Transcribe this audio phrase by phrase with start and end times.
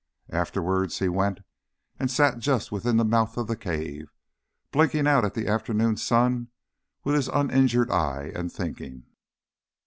[0.31, 1.41] Afterwards he went
[1.99, 4.11] and sat just within the mouth of the cave,
[4.71, 6.47] blinking out at the afternoon sun
[7.03, 9.03] with his uninjured eye, and thinking.